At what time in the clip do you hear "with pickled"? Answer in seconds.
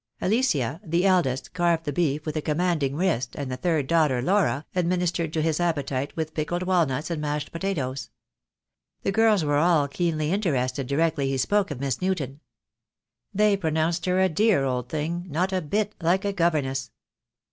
6.15-6.63